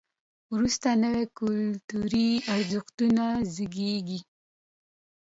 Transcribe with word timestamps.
وروسته 0.53 0.87
نوي 1.03 1.25
کلتوري 1.37 2.29
ارزښتونه 2.53 3.25
زیږېږي. 3.53 4.19